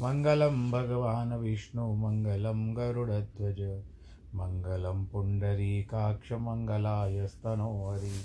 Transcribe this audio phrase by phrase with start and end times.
[0.00, 3.82] मङ्गलं भगवान् विष्णु, मङ्गलं गरुडध्वज,
[4.34, 8.20] मङ्गलं पुण्डरीकाक्षमङ्गलायस्तनो हरि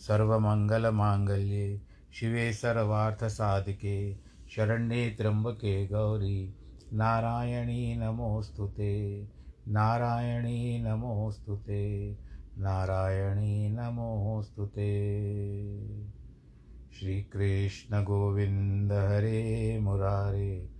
[0.00, 1.80] सर्वमङ्गलमाङ्गल्ये
[2.12, 4.16] शिवे सर्वार्थसाधिके,
[4.56, 6.54] शरण्ये त्र्यम्बके गौरी,
[6.92, 9.28] नारायणी नमोऽस्तु ते,
[9.68, 12.16] नारायणी नमोऽस्तु ते,
[12.58, 15.20] नारायणी नमोऽस्तु ते।
[17.00, 20.79] श्रीकृष्णगोविन्द हरे मुरारे।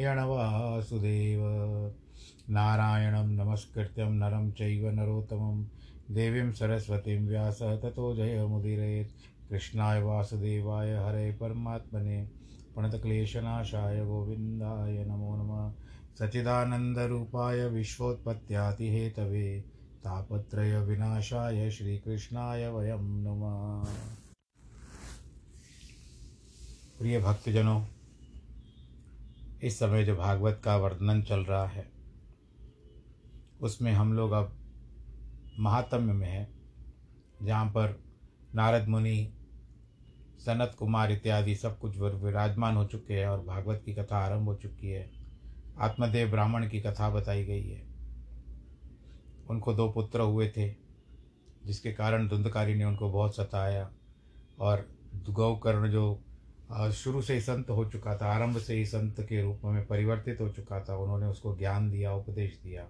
[0.00, 1.40] यणवासुदेव
[2.48, 5.64] नारायणं नमस्कृत्यं नरं चैव नरोत्तमं।
[6.14, 9.08] देवीं सरस्वतीं व्यास ततो जयमुदीरयेत्
[9.50, 12.24] कृष्णाय वासुदेवाय हरे परमात्मने।
[12.74, 15.72] प्रणतक्लेशनाशाय गोविन्दाय नमो नमः।
[16.18, 19.60] सच्चिदानन्दरूपाय विश्वोत्पत्त्यादिहेतवे
[20.04, 23.92] तापत्रयविनाशाय श्रीकृष्णाय वयं नमः।
[26.98, 27.80] प्रिय भक्तजनों
[29.62, 31.90] इस समय जो भागवत का वर्णन चल रहा है,
[33.60, 34.52] उसमें हम लोग अब
[35.58, 36.48] महात्म्य में हैं,
[37.42, 38.00] जहाँ पर
[38.54, 39.32] नारद मुनि,
[40.38, 44.54] सनत कुमार इत्यादि सब कुछ विराजमान हो चुके हैं और भागवत की कथा आरंभ हो
[44.54, 45.10] चुकी है।
[45.78, 47.82] आत्मदेव ब्राह्मण की कथा बताई गई है।
[49.50, 50.68] उनको दो पुत्र हुए थे,
[51.66, 53.90] जिसके कारण धुंधकारी ने उनको बहुत सताया
[54.58, 54.88] और
[55.30, 56.22] गौकर्ण जो
[56.92, 60.40] शुरू से ही संत हो चुका था, आरंभ से ही संत के रूप में परिवर्तित
[60.40, 62.86] हो चुका था। उन्होंने उसको ज्ञान दिया, उपदेश दिया।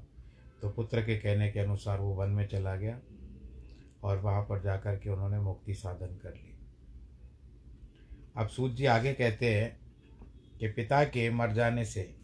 [0.62, 2.98] तो पुत्र के कहने के अनुसार वो वन में चला गया
[4.04, 6.54] और वहाँ पर जाकर के उन्होंने मुक्ति साधन कर ली।
[8.36, 9.80] अब सूत जी आगे कहते हैं
[10.58, 12.14] कि पिता के मर जाने से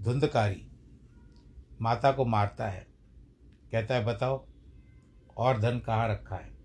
[0.00, 0.66] धुंधकारी
[1.82, 2.86] माता को मारता है।
[3.72, 4.46] कहता है, बताओ,
[5.36, 6.55] और धन कहाँ रखा है?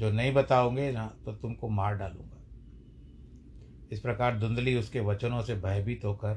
[0.00, 2.36] जो नहीं बताओगे ना तो तुमको मार डालूँगा।
[3.92, 6.34] इस प्रकार धुंधली उसके वचनों से भयभीत होकर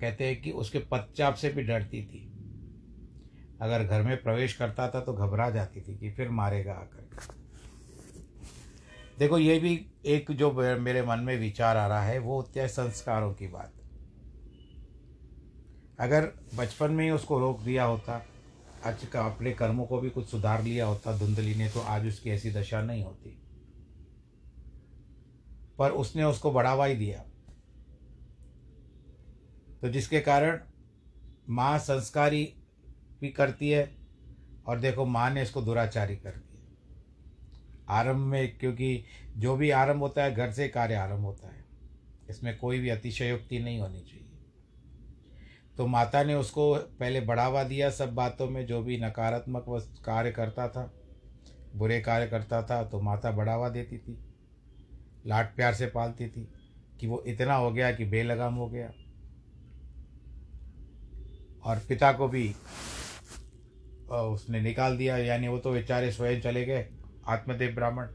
[0.00, 2.24] कहते हैं कि उसके पच्चाप से भी डरती थी।
[3.60, 7.06] अगर घर में प्रवेश करता था तो घबरा जाती थी कि फिर मारेगा आकर।
[9.18, 9.74] देखो, ये भी
[10.06, 13.72] एक जो मेरे मन में विचार आ रहा है, वो होता है संस्कारों की बात।
[15.98, 18.22] अगर बचपन में ही उसको रोक दिया होता
[18.86, 22.30] आज का अपने कर्मों को भी कुछ सुधार लिया होता धुंधली ने तो आज उसकी
[22.30, 23.42] ऐसी दशा नहीं होती।
[25.78, 27.18] पर उसने उसको बढ़ावा ही दिया।
[29.82, 30.60] तो जिसके कारण
[31.48, 32.54] माँ संस्कारी
[33.20, 33.96] भी करती है
[34.66, 36.44] और देखो माँ ने इसको दुराचारी कर दिया।
[37.88, 39.04] आरंभ में, क्योंकि
[39.36, 41.64] जो भी आरंभ होता है, घर से कार्य आरंभ होता है।
[42.30, 44.27] इसमें कोई भी अतिशयोक्ति नहीं होनी चाहिए।
[45.78, 49.64] तो माता ने उसको पहले बढ़ावा दिया सब बातों में, जो भी नकारात्मक
[50.04, 50.90] कार्य करता था,
[51.76, 54.18] बुरे कार्य करता था तो माता बढ़ावा देती थी।
[55.26, 56.48] लाड प्यार से पालती थी
[57.00, 58.90] कि वो इतना हो गया कि बेलगाम हो गया।
[61.64, 62.48] और पिता को भी
[64.10, 66.88] उसने निकाल दिया, यानी वो तो बेचारे स्वयं चले गए,
[67.28, 68.08] आत्मदेव ब्राह्मण।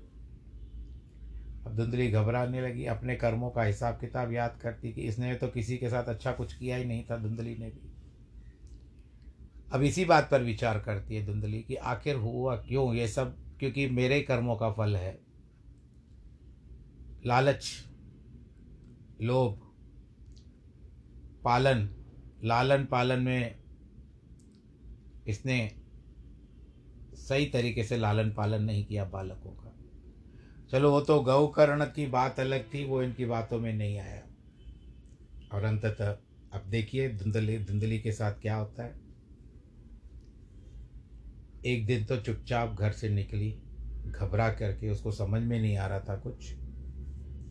[1.66, 5.78] अब धुंधली घबराने लगी, अपने कर्मों का हिसाब किताब याद करती कि इसने तो किसी
[5.78, 7.90] के साथ अच्छा कुछ किया ही नहीं था, धुंधली ने भी।
[9.74, 13.58] अब इसी बात पर विचार करती है धुंधली कि आखिर हुआ क्यों ये सब?
[13.60, 15.20] क्योंकि मेरे कर्मों का फल है।
[17.26, 17.86] लालच,
[19.22, 19.60] लोभ,
[21.44, 21.90] पालन,
[22.44, 23.56] लालन पालन में
[25.28, 25.76] इसने
[27.14, 29.63] सही तरीके से लालन पालन नहीं किया बालकों का।
[30.74, 34.24] चलो, वो तो गौकर्ण की बात अलग थी, वो इनकी बातों में नहीं आया।
[35.52, 36.18] और अंततः,
[36.54, 38.96] अब देखिए धुंधली धुंधली के साथ क्या होता है।
[41.66, 43.60] एक दिन तो चुपचाप घर से निकली,
[44.08, 46.56] घबरा करके, उसको समझ में नहीं आ रहा था कुछ।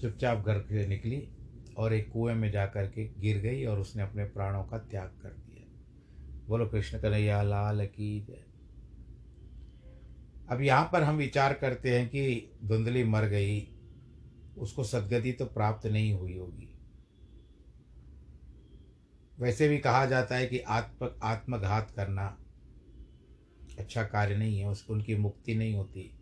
[0.00, 1.28] चुपचाप घर से निकली
[1.76, 5.08] और एक कुएँ में जा कर के गिर गई और उसने अपने प्राणों का त्याग
[5.22, 5.68] कर दिया।
[6.48, 8.51] बोलो, कृष्ण कन्हैया, लाल की जय।
[10.52, 13.68] अब यहाँ पर हम विचार करते हैं कि धुंधली मर गई,
[14.58, 16.78] उसको सदगति तो प्राप्त नहीं हुई होगी।
[19.40, 22.38] वैसे भी कहा जाता है कि आत्म, आत्मघात करना
[23.78, 26.18] अच्छा कार्य नहीं है, उसको, उनकी मुक्ति नहीं होती।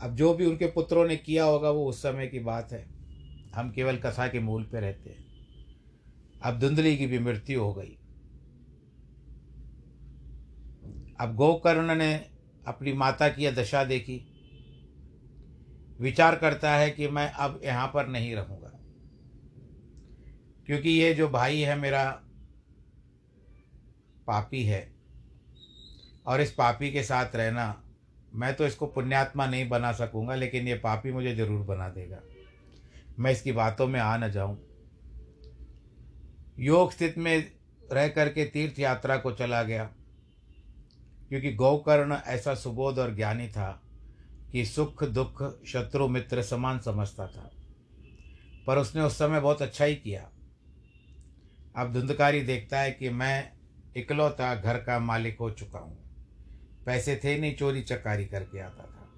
[0.00, 2.86] अब जो भी उनके पुत्रों ने किया होगा, वो उस समय की बात है।
[3.54, 5.24] हम केवल कथा के मूल पे रहते हैं।
[6.42, 7.98] अब धुंधली की भी मृत्यु हो गई।
[11.20, 12.33] अब गोकर्ण ने
[12.66, 14.20] अपनी माता की यह दशा देखी।
[16.00, 18.70] विचार करता है कि मैं अब यहाँ पर नहीं रहूँगा।
[20.66, 22.04] क्योंकि ये जो भाई है मेरा
[24.26, 24.92] पापी है
[26.26, 27.82] और इस पापी के साथ रहना,
[28.34, 32.20] मैं तो इसको पुण्यात्मा नहीं बना सकूँगा, लेकिन ये पापी मुझे ज़रूर बना देगा।
[33.18, 34.58] मैं इसकी बातों में आ न जाऊँ।
[36.58, 37.52] योग स्थित में
[37.92, 39.90] रह करके तीर्थ यात्रा को चला गया।
[41.34, 43.82] क्योंकि गौकर्ण ऐसा सुबोध और ज्ञानी था
[44.52, 47.50] कि सुख, दुख, शत्रु, मित्र समान समझता था।
[48.66, 50.30] पर उसने उस समय बहुत अच्छा ही किया।
[51.76, 53.52] अब धुंधकारी देखता है कि मैं
[53.96, 55.98] इकलौता घर का मालिक हो चुका हूँ।
[56.86, 59.10] पैसे थे नहीं, चोरी चकारी करके आता था।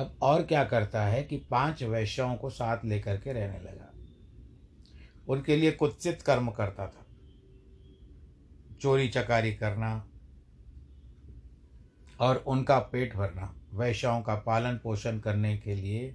[0.00, 3.92] अब और क्या करता है कि पाँच वैश्यों को साथ लेकर के रहने लगा।
[5.28, 7.06] उनके लिए कुत्सित कर्म करता था।
[8.80, 10.07] चोरी चकारी करना
[12.20, 16.14] और उनका पेट भरना, वैश्याओं का पालन पोषण करने के लिए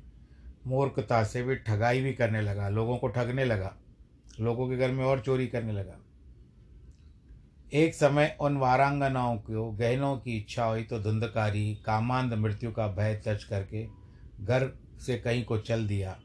[0.67, 3.73] मूर्खता से भी ठगाई भी करने लगा, लोगों को ठगने लगा,
[4.39, 5.99] लोगों के घर में और चोरी करने लगा।
[7.73, 13.21] एक समय उन वारांगनाओं को, गहनों की इच्छा हुई तो धुंधकारी, कामांध मृत्यु का भय
[13.25, 13.85] तज करके
[14.41, 14.69] घर
[15.05, 16.17] से कहीं को चल दिया।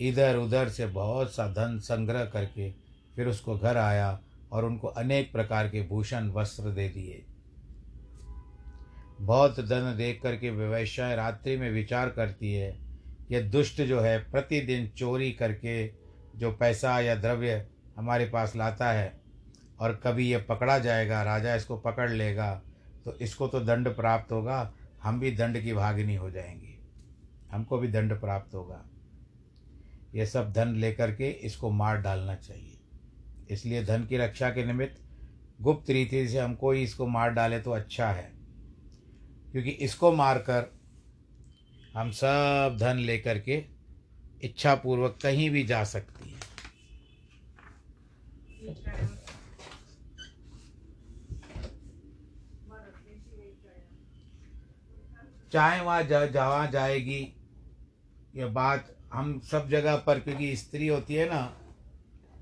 [0.00, 2.70] इधर उधर से बहुत सा धन संग्रह करके
[3.16, 4.18] फिर उसको घर आया
[4.52, 7.22] और उनको अनेक प्रकार के भूषण, वस्त्र दे दिए।
[9.20, 12.76] बहुत धन देख करके व्यवसाय रात्रि में विचार करती है।
[13.30, 15.86] यह दुष्ट जो है, प्रतिदिन चोरी करके
[16.36, 19.12] जो पैसा या द्रव्य हमारे पास लाता है
[19.80, 22.54] और कभी ये पकड़ा जाएगा, राजा इसको पकड़ लेगा
[23.04, 24.72] तो इसको तो दंड प्राप्त होगा,
[25.02, 26.78] हम भी दंड की भागिनी हो जाएँगे।
[27.52, 28.84] हमको भी दंड प्राप्त होगा।
[30.14, 32.78] ये सब धन लेकर के इसको मार डालना चाहिए।
[33.50, 35.00] इसलिए धन की रक्षा के निमित्त
[35.60, 38.41] गुप्त रीति से हम कोई इसको मार डाले तो अच्छा है।
[39.52, 40.72] क्योंकि इसको मारकर
[41.96, 43.64] हम सब धन लेकर के
[44.44, 46.40] इच्छापूर्वक कहीं भी जा सकती है।
[55.52, 57.20] चाहे वहाँ जा, जहाँ जाएगी,
[58.36, 61.56] ये बात हम सब जगह पर, क्योंकि स्त्री होती है ना,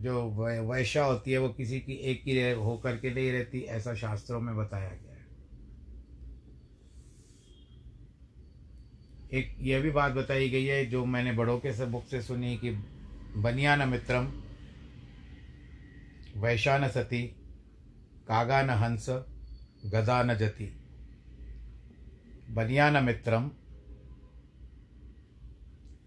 [0.01, 0.23] जो
[0.71, 4.57] वैश्या होती है, वो किसी की एक ही होकर के नहीं रहती, ऐसा शास्त्रों में
[4.57, 5.10] बताया गया।
[9.33, 12.57] एक यह भी बात बताई गई है, जो मैंने बड़ों के से बुक से सुनी
[12.57, 12.71] कि
[13.37, 14.33] बनियान मित्रम
[16.37, 17.23] वैशान सती,
[18.29, 19.07] कागा न हंस,
[19.87, 20.77] गदा न जती।
[22.51, 23.51] बनियान मित्रम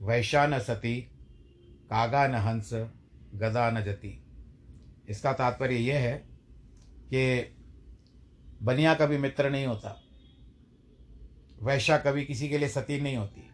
[0.01, 1.01] वैशान सती,
[1.89, 2.69] कागा न हंस,
[3.35, 4.23] गदा न जति।
[5.09, 6.27] इसका तात्पर्य यह है
[7.13, 7.55] कि
[8.63, 10.02] बनिया कभी मित्र नहीं होता।
[11.63, 13.49] वैश्या कभी किसी के लिए सती नहीं होती।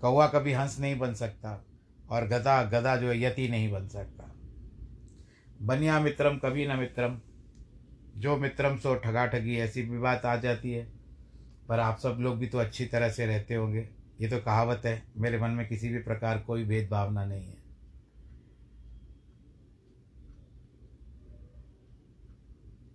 [0.00, 1.66] कौवा कभी हंस नहीं बन सकता
[2.10, 4.36] और गधा गधा जो है, यति नहीं बन सकता।
[5.62, 7.20] बनिया मित्रम, कभी न मित्रम।
[8.16, 10.92] जो मित्रम सो ठगा ठगी ऐसी भी बात आ जाती है।
[11.68, 13.88] पर आप सब लोग भी तो अच्छी तरह से रहते होंगे।
[14.20, 17.59] ये तो कहावत है, मेरे मन में किसी भी प्रकार कोई भेदभावना नहीं है।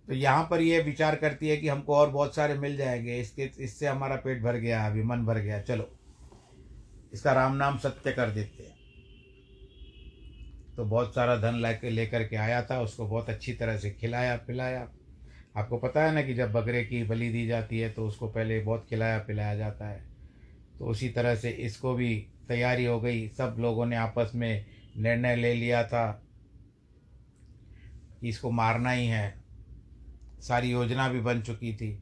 [0.06, 3.42] तो यहाँ पर यह विचार करती है कि हमको और बहुत सारे मिल जाएँगे। इसके,
[3.42, 5.96] इससे हमारा पेट भर गया, अभी मन भर गया। चलो।
[7.12, 8.76] इसका राम नाम सत्य कर देते हैं।
[10.76, 14.36] तो बहुत सारा धन लेके लेकर के आया था, उसको बहुत अच्छी तरह से खिलाया,
[14.36, 14.88] पिलाया।
[15.56, 18.60] आपको पता है ना कि जब बकरे की बलि दी जाती है तो उसको पहले
[18.60, 20.04] बहुत खिलाया, पिलाया जाता है।
[20.78, 25.36] तो उसी तरह से इसको भी तैयारी हो गई। सब लोगों ने आपस में निर्णय
[25.36, 26.22] ले लिया था
[28.20, 29.45] कि इसको मारना ही है।
[30.40, 31.92] सारी योजना भी बन चुकी थी।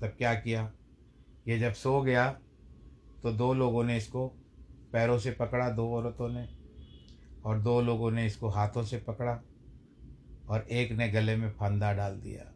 [0.00, 0.72] तब क्या किया?
[1.48, 2.30] ये जब सो गया
[3.22, 4.26] तो दो लोगों ने इसको
[4.92, 6.48] पैरों से पकड़ा, दो औरतों ने,
[7.44, 9.40] और दो लोगों ने इसको हाथों से पकड़ा,
[10.48, 12.52] और एक ने गले में फंदा डाल दिया,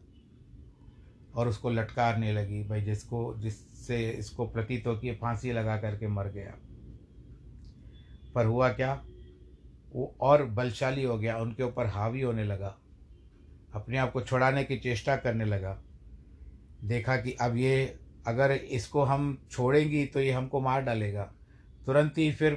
[1.35, 6.27] और उसको लटकारने लगी, भाई जिसको, जिससे इसको प्रतीत हो कि फांसी लगा करके मर
[6.27, 6.55] गया।
[8.35, 8.93] पर हुआ क्या?
[9.93, 12.77] वो और बलशाली हो गया, उनके ऊपर हावी होने लगा।
[13.73, 15.77] अपने आप को छुड़ाने की चेष्टा करने लगा।
[16.83, 21.23] देखा कि अब ये अगर इसको हम छोड़ेंगी तो ये हमको मार डालेगा।
[21.85, 22.53] तुरंत ही फिर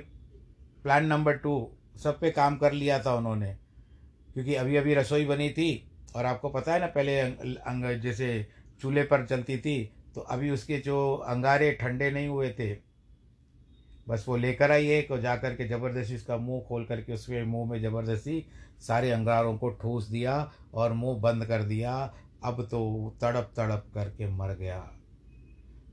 [0.82, 1.56] प्लान नंबर टू
[1.96, 3.56] सब पे काम कर लिया था उन्होंने।
[4.35, 5.68] क्योंकि अभी अभी रसोई बनी थी
[6.16, 8.46] और आपको पता है ना, पहले अंग जैसे
[8.80, 9.82] चूल्हे पर चलती थी
[10.14, 12.75] तो अभी उसके जो अंगारे ठंडे नहीं हुए थे
[14.08, 17.70] बस वो लेकर आई एक और जा के ज़बरदस्ती उसका मुँह खोल करके उसके मुँह
[17.70, 18.46] में ज़बरदस्ती
[18.80, 24.26] सारे अंगारों को ठूस दिया और मुँह बंद कर दिया। अब तो तड़प तड़प करके
[24.26, 24.78] मर गया।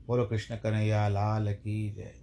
[0.06, 2.14] बोलो कृष्ण कन्हैया, लाल की जय।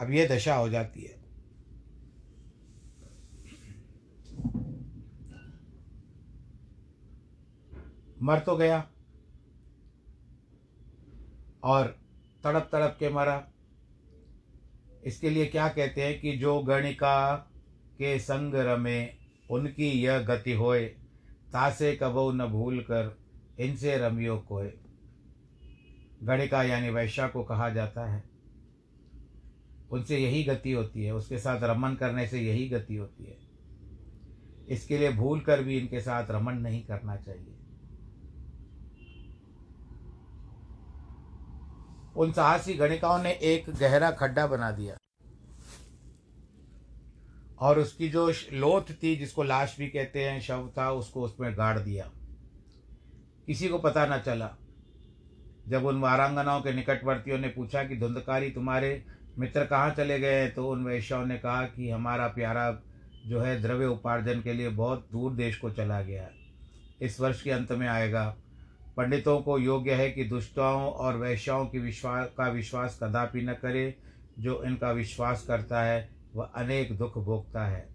[0.00, 1.20] अब ये दशा हो जाती है।
[8.22, 8.90] मर तो गया।
[11.64, 11.99] और
[12.44, 13.48] तड़प तड़प के मरा।
[15.04, 17.36] इसके लिए क्या कहते हैं कि जो गणिका
[17.98, 19.08] के संग रमे,
[19.50, 20.84] उनकी यह गति होए,
[21.52, 23.18] तासे कबो न भूल कर
[23.60, 24.72] इनसे रमियो कोय
[26.22, 28.24] गणिका यानी वैश्या को कहा जाता है।
[29.90, 33.38] उनसे यही गति होती है, उसके साथ रमन करने से यही गति होती है।
[34.68, 37.59] इसके लिए भूल कर भी इनके साथ रमन नहीं करना चाहिए।
[42.16, 44.96] उन साहसी गणिकाओं ने एक गहरा खड्डा बना दिया।
[47.58, 51.78] और उसकी जो लोथ थी, जिसको लाश भी कहते हैं, शव था, उसको उसमें गाड़
[51.78, 52.10] दिया।
[53.46, 54.56] किसी को पता न चला।
[55.68, 59.04] जब उन वारांगनाओं के निकटवर्तियों ने पूछा कि, धुंधकारी तुम्हारे
[59.38, 60.54] मित्र कहाँ चले गए हैं?
[60.54, 62.82] तो उन वैश्याओं ने कहा कि, हमारा प्यारा
[63.26, 66.30] जो है, द्रव्य उपार्जन के लिए बहुत दूर देश को चला गया
[67.02, 68.36] इस वर्ष के अंत में आएगा।
[69.00, 73.98] पंडितों को योग्य है कि दुष्टाओं और वैश्याओं की विश्वास का विश्वास कदापि न करे,
[74.38, 77.88] जो इनका विश्वास करता है, वह अनेक दुख भोगता है।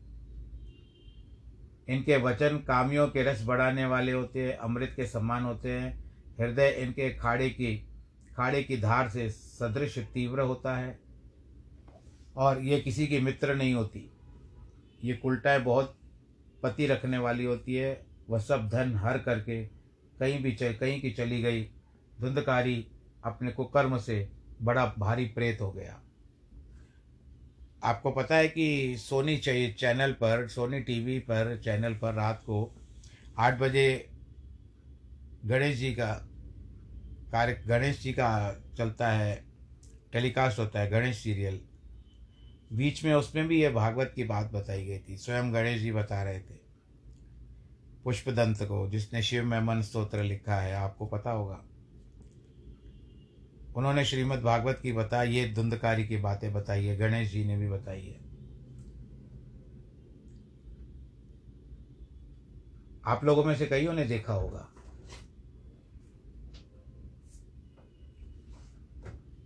[1.90, 6.04] इनके वचन कामियों के रस बढ़ाने वाले होते हैं, अमृत के समान होते हैं।
[6.40, 7.90] हृदय इनके खाड़े की
[8.38, 11.00] खाड़े की धार से सदृश तीव्र होता है।
[12.38, 14.12] और ये किसी की मित्र नहीं होती।
[15.04, 15.98] ये कुलटाएँ बहुत
[16.64, 19.85] पति रखने वाली होती है, वह सब धन हर करके
[20.20, 21.64] कहीं भी चल कहीं की चली गई,
[22.22, 22.88] धुंधकारी
[23.24, 24.30] अपने को कर्म से
[24.62, 26.02] बड़ा भारी प्रेत हो गया।
[27.84, 32.76] आपको पता है कि सोनी चैनल पर, सोनी टीवी पर, चैनल पर रात को
[33.38, 34.10] आठ बजे
[35.46, 36.12] गणेश जी का
[37.32, 39.44] कार्य, गणेश जी का चलता है,
[40.14, 41.60] टेलीकास्ट होता है गणेश सीरियल।
[42.74, 46.24] बीच में उसमें भी ये भागवत की बात बताई गई थी, स्वयं गणेश जी बता
[46.24, 46.65] रहे थे।
[48.06, 51.64] पुष्पदंत को, जिसने शिव में मन स्त्रोत्र लिखा है, आपको पता होगा।
[53.76, 57.70] उन्होंने श्रीमद् भागवत की बताई, ये धुंधकारी की बातें बताई है, गणेश जी ने भी
[57.70, 58.26] बताई है।
[63.06, 64.70] आप लोगों में से कईयों ने देखा होगा।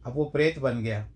[0.05, 1.09] अब वो प्रेत बन गया।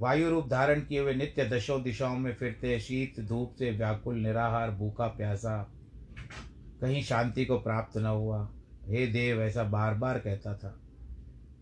[0.00, 4.70] वायु रूप धारण किए हुए नित्य दशों दिशाओं में फिरते, शीत, धूप से व्याकुल, निराहार,
[4.70, 5.72] भूखा, प्यासा
[6.82, 8.52] कहीं शांति को प्राप्त न हुआ।
[8.84, 10.80] हे देव, ऐसा बार बार कहता था।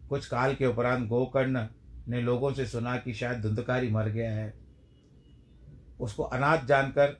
[0.08, 1.66] कुछ काल के उपरांत गोकर्ण
[2.08, 4.54] ने लोगों से सुना कि शायद धुंधकारी मर गया है।
[6.00, 7.18] उसको अनाथ जानकर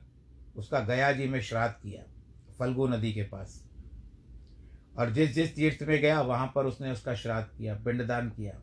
[0.55, 2.03] उसका गया जी में श्राद्ध किया,
[2.59, 3.69] फल्गु नदी के पास।
[4.99, 8.53] और जिस जिस तीर्थ में गया, वहाँ पर उसने उसका श्राद्ध किया, पिंडदान किया।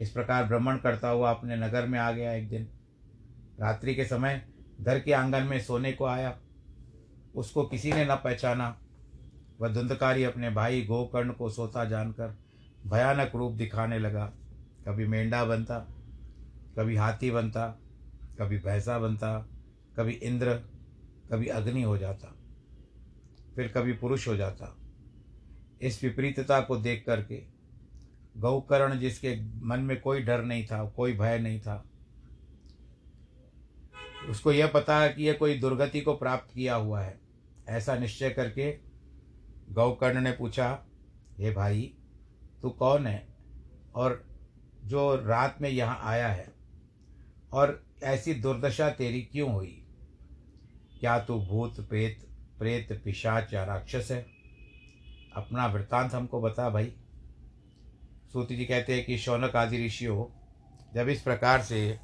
[0.00, 2.68] इस प्रकार भ्रमण करता हुआ अपने नगर में आ गया एक दिन।
[3.60, 4.48] रात्रि के समय
[4.80, 6.38] घर के आँगन में सोने को आया।
[7.34, 8.76] उसको किसी ने न पहचाना।
[9.60, 12.36] वह धुंधकारी अपने भाई गोकर्ण को सोता जानकर
[12.86, 14.32] भयानक रूप दिखाने लगा।
[14.88, 15.78] कभी मेंढा बनता,
[16.78, 17.66] कभी हाथी बनता,
[18.38, 19.38] कभी भैंसा बनता,
[19.96, 20.54] कभी इंद्र,
[21.32, 22.34] कभी अग्नि हो जाता,
[23.56, 24.76] फिर कभी पुरुष हो जाता।
[25.82, 27.42] इस विपरीतता को देख करके
[28.38, 29.36] गौकर्ण, जिसके
[29.66, 31.84] मन में कोई डर नहीं था, कोई भय नहीं था,
[34.28, 37.21] उसको यह पता है कि यह कोई दुर्गति को प्राप्त किया हुआ है।
[37.68, 38.78] ऐसा निश्चय करके
[39.70, 40.84] गौकर्ण ने पूछा,
[41.38, 41.94] हे भाई,
[42.62, 43.28] तू कौन है
[43.94, 44.28] और
[44.84, 46.48] जो रात में यहाँ आया है?
[47.52, 49.86] और ऐसी दुर्दशा तेरी क्यों हुई?
[51.00, 52.28] क्या तू भूत, प्रेत
[52.58, 54.26] प्रेत, पिशाच या राक्षस है?
[55.36, 56.92] अपना वृत्तांत हमको बता भाई।
[58.32, 60.26] सूत जी कहते हैं कि शौनक आदि ऋषियों,
[60.94, 62.00] जब इस प्रकार से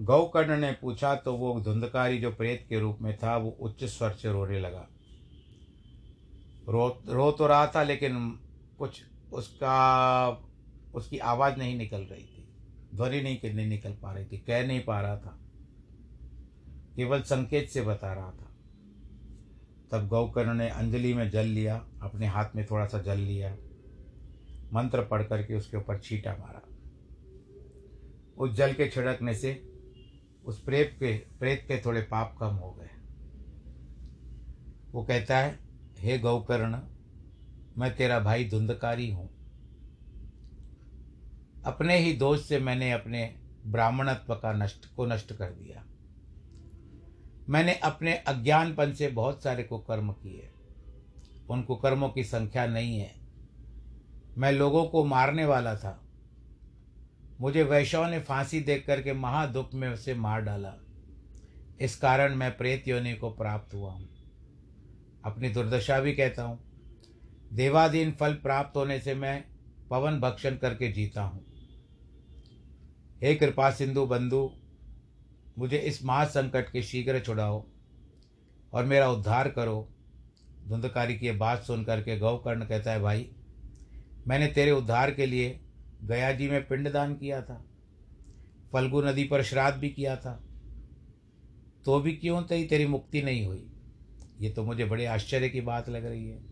[0.00, 4.10] गौकर्ण ने पूछा तो वो धुंधकारी जो प्रेत के रूप में था, वो उच्च स्वर
[4.10, 4.88] से रोने लगा।
[6.68, 8.40] रो रो तो रहा था, लेकिन
[8.78, 9.02] कुछ
[9.32, 10.28] उसका,
[10.94, 12.48] उसकी आवाज़ नहीं निकल रही थी।
[12.94, 15.38] ध्वनि नहीं नहीं निकल पा रही थी। कह नहीं पा रहा था।
[16.96, 18.56] केवल संकेत से बता रहा था।
[19.92, 23.56] तब गौकर्ण ने अंजलि में जल लिया, अपने हाथ में थोड़ा सा जल लिया।
[24.74, 26.62] मंत्र पढ़ करके उसके ऊपर छीटा मारा।
[28.38, 29.69] उस जल के छिड़कने से
[30.44, 32.90] उस प्रेत के प्रेत के थोड़े पाप कम हो गए।
[34.92, 35.58] वो कहता है,
[35.98, 36.78] हे गौकर्ण,
[37.78, 39.30] मैं तेरा भाई धुंधकारी हूँ।
[41.64, 45.84] अपने ही दोष से मैंने अपने ब्राह्मणत्व का नष्ट, को नष्ट कर दिया।
[47.48, 50.52] मैंने अपने अज्ञानपन से बहुत सारे कुकर्म किए।
[51.50, 53.14] उन कुकर्मों की संख्या नहीं है।
[54.38, 56.09] मैं लोगों को मारने वाला था।
[57.40, 60.74] मुझे वैश्यों ने फांसी देख करके महादुख में उसे मार डाला।
[61.80, 64.08] इस कारण मैं प्रेत योनि को प्राप्त हुआ हूँ।
[65.24, 66.58] अपनी दुर्दशा भी कहता हूँ।
[67.52, 69.44] देवाधीन फल प्राप्त होने से मैं
[69.90, 71.46] पवन भक्षण करके जीता हूँ।
[73.22, 74.50] हे कृपा सिंधु बंधु,
[75.58, 77.66] मुझे इस महासंकट के शीघ्र छुड़ाओ
[78.72, 79.88] और मेरा उद्धार करो।
[80.68, 83.30] धुंधकारी की बात सुन करके गौकर्ण कहता है, भाई,
[84.28, 85.60] मैंने तेरे उद्धार के लिए
[86.04, 87.64] गया जी में पिंडदान किया था,
[88.72, 90.44] फल्गु नदी पर श्राद्ध भी किया था।
[91.84, 93.66] तो भी क्यों तई तेरी मुक्ति नहीं हुई?
[94.40, 96.42] ये तो मुझे बड़े आश्चर्य की बात लग रही है।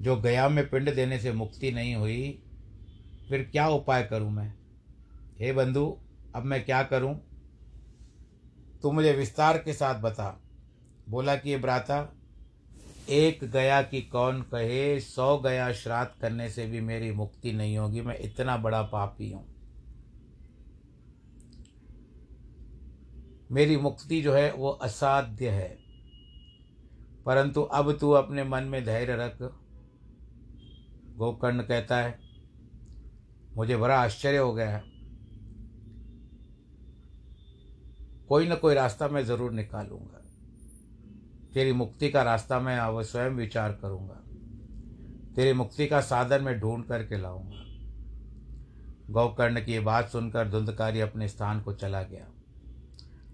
[0.00, 2.42] जो गया में पिंड देने से मुक्ति नहीं हुई,
[3.28, 4.54] फिर क्या उपाय करूँ मैं?
[5.38, 5.98] हे बंधु,
[6.34, 7.20] अब मैं क्या करूँ?
[8.82, 10.40] तू मुझे विस्तार के साथ बता।
[11.08, 12.16] बोला कि ये भ्राता
[13.08, 18.00] एक गया कि कौन कहे, सौ गया श्राद्ध करने से भी मेरी मुक्ति नहीं होगी,
[18.00, 19.54] मैं इतना बड़ा पापी हूँ।
[23.52, 25.78] मेरी मुक्ति जो है, वो असाध्य है।
[27.26, 29.38] परंतु अब तू अपने मन में धैर्य रख।
[31.16, 32.18] गोकर्ण कहता है,
[33.56, 34.84] मुझे बड़ा आश्चर्य हो गया है।
[38.28, 40.13] कोई ना कोई रास्ता मैं ज़रूर निकालूँगा।
[41.54, 44.14] तेरी मुक्ति का रास्ता मैं अब स्वयं विचार करूँगा।
[45.36, 47.62] तेरी मुक्ति का साधन मैं ढूंढ करके लाऊँगा।
[49.10, 52.26] गौकर्ण की बात सुनकर धुंधकारी अपने स्थान को चला गया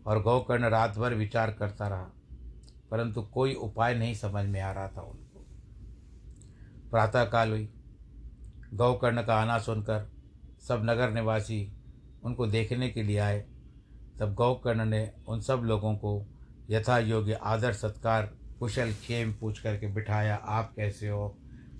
[0.07, 2.11] और गौकर्ण रात भर विचार करता रहा,
[2.91, 5.47] परंतु कोई उपाय नहीं समझ में आ रहा था उनको।
[6.91, 7.69] प्रातःकाल हुई।
[8.75, 10.09] गौकर्ण का आना सुनकर
[10.69, 11.73] सब नगर निवासी
[12.25, 13.41] उनको देखने के लिए आए।
[14.21, 16.19] तब गौकर्ण ने उन सब लोगों को
[16.71, 21.39] यथा योग्य आदर, सत्कार, कुशल खेम पूछ करके बिठाया, आप कैसे हो?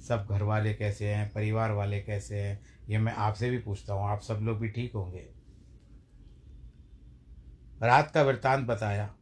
[0.09, 1.33] सब घर वाले कैसे हैं?
[1.33, 2.61] परिवार वाले कैसे हैं?
[2.89, 5.29] ये मैं आपसे भी पूछता हूँ, आप सब लोग भी ठीक होंगे।
[7.83, 9.15] रात का वृत्तांत बताया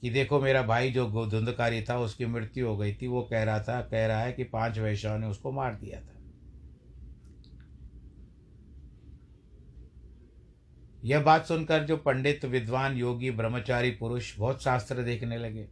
[0.00, 3.60] कि देखो मेरा भाई जो धुंधकारी था, उसकी मृत्यु हो गई थी, वो कह रहा
[3.60, 6.21] था, कह रहा है कि पाँच वैश्यों ने उसको मार दिया था।
[11.04, 15.68] यह बात सुनकर जो पंडित, विद्वान, योगी, ब्रह्मचारी, पुरुष बहुत शास्त्र देखने लगे।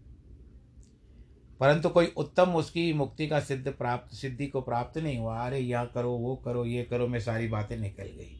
[1.60, 5.84] परंतु कोई उत्तम उसकी मुक्ति का सिद्ध प्राप्त, सिद्धि को प्राप्त नहीं हुआ। अरे, यह
[5.84, 8.36] करो, वो करो, ये करो, में सारी बातें निकल गई।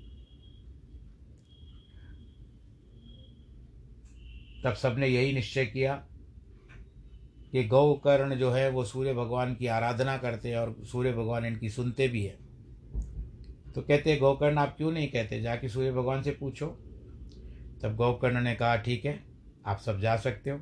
[4.65, 6.07] तब सबने यही निश्चय किया
[7.53, 11.71] कि गौकर्ण जो है, वो सूर्य भगवान की आराधना करते हैं और सूर्य भगवान इनकी
[11.71, 12.50] सुनते भी हैं।
[13.75, 15.41] तो कहते गौकर्ण आप क्यों नहीं कहते?
[15.41, 16.67] जाके सूर्य भगवान से पूछो।
[17.83, 19.25] तब गौकर्ण ने कहा, ठीक है,
[19.67, 20.61] आप सब जा सकते हो।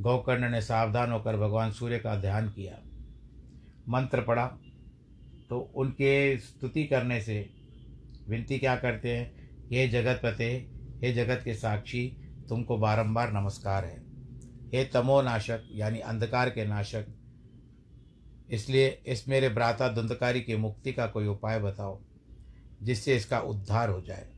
[0.00, 2.78] गौकर्ण ने सावधान होकर भगवान सूर्य का ध्यान किया।
[3.88, 4.46] मंत्र पढ़ा।
[5.50, 7.50] तो उनके स्तुति करने से
[8.28, 10.70] विनती क्या करते हैं, हे जगत पते,
[11.02, 12.16] हे जगत के साक्षी,
[12.48, 14.02] तुमको बारंबार नमस्कार है।
[14.74, 17.06] हे तमोनाशक, यानी अंधकार के नाशक,
[18.50, 22.00] इसलिए इस मेरे भ्राता धुंधकारी की मुक्ति का कोई उपाय बताओ।
[22.84, 24.30] जिससे इसका उद्धार हो जाए।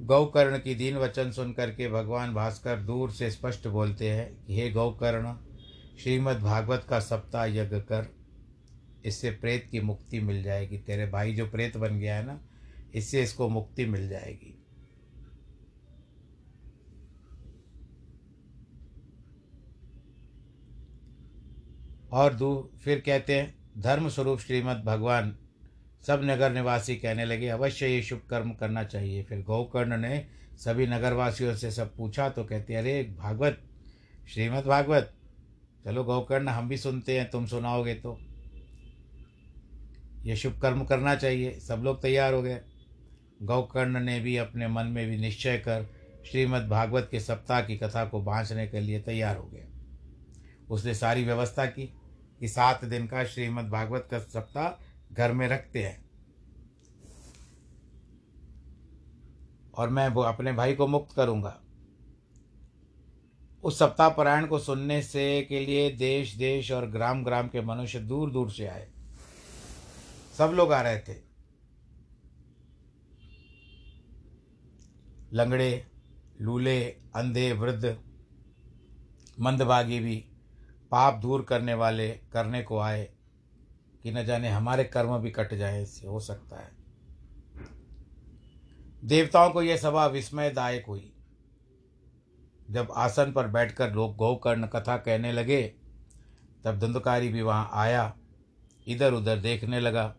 [0.00, 4.70] गौकर्ण की दीन वचन सुनकर के भगवान भास्कर दूर से स्पष्ट बोलते हैं कि, हे
[4.70, 5.34] गौकर्ण,
[5.98, 8.16] श्रीमद् भागवत का सप्ताह यज्ञ कर।
[9.04, 12.40] इससे प्रेत की मुक्ति मिल जाएगी। तेरे भाई जो प्रेत बन गया है ना,
[12.94, 14.62] इससे इसको मुक्ति मिल जाएगी।
[22.12, 25.38] और दू, फिर कहते हैं धर्म स्वरूप श्रीमद् भगवान
[26.06, 30.86] सब नगर निवासी कहने लगे, अवश्य ये शुभ कर्म करना चाहिए। फिर गौकर्ण ने सभी
[30.86, 33.62] नगरवासियों से सब पूछा तो कहते, अरे, भागवत,
[34.34, 35.14] श्रीमद् भागवत,
[35.84, 38.18] चलो गौकर्ण, हम भी सुनते हैं, तुम सुनाओगे तो।
[40.22, 42.60] ये शुभ कर्म करना चाहिए, सब लोग तैयार हो गए।
[43.42, 45.86] गौकर्ण ने भी अपने मन में भी निश्चय कर
[46.30, 49.64] श्रीमद् भागवत के सप्ताह की कथा को बांचने के लिए तैयार हो गए।
[50.70, 51.94] उसने सारी व्यवस्था की
[52.40, 54.85] कि सात दिन का श्रीमद् भागवत का सप्ताह
[55.16, 56.06] घर में रखते हैं।
[59.74, 61.60] और मैं वो अपने भाई को मुक्त करूँगा।
[63.62, 68.00] उस सप्ताह पारायण को सुनने से के लिए देश देश और ग्राम ग्राम के मनुष्य
[68.00, 68.92] दूर दूर से आए।
[70.38, 71.26] सब लोग आ रहे थे।
[75.32, 75.86] लंगड़े,
[76.40, 77.98] लूले, अंधे, वृद्ध,
[79.40, 80.16] मंदभागी भी
[80.90, 83.15] पाप दूर करने वाले, करने को आए।
[84.06, 86.70] कि न जाने हमारे कर्म भी कट जाए, इससे हो सकता है।
[89.04, 91.12] देवताओं को यह सभा विस्मयदायक हुई।
[92.70, 95.74] जब आसन पर बैठकर लोग गौकर्ण कथा कहने लगे,
[96.64, 98.16] तब धुंधकारी भी वहाँ आया
[98.88, 100.14] इधर उधर देखने लगा।